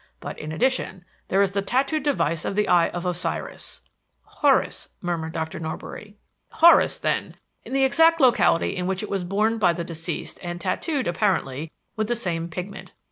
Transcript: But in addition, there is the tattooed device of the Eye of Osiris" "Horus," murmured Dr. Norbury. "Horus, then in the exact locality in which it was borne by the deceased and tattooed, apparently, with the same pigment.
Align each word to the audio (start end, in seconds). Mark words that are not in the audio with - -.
But 0.19 0.39
in 0.39 0.51
addition, 0.51 1.05
there 1.27 1.43
is 1.43 1.51
the 1.51 1.61
tattooed 1.61 2.01
device 2.01 2.43
of 2.43 2.55
the 2.55 2.67
Eye 2.67 2.89
of 2.89 3.05
Osiris" 3.05 3.81
"Horus," 4.41 4.89
murmured 4.99 5.33
Dr. 5.33 5.59
Norbury. 5.59 6.17
"Horus, 6.53 6.97
then 6.99 7.35
in 7.63 7.71
the 7.73 7.83
exact 7.83 8.19
locality 8.19 8.75
in 8.75 8.87
which 8.87 9.03
it 9.03 9.11
was 9.11 9.23
borne 9.23 9.59
by 9.59 9.73
the 9.73 9.83
deceased 9.83 10.39
and 10.41 10.59
tattooed, 10.59 11.05
apparently, 11.05 11.71
with 11.95 12.07
the 12.07 12.15
same 12.15 12.49
pigment. 12.49 12.93